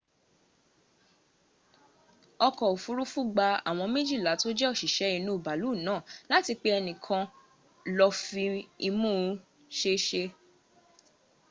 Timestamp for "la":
6.29-6.33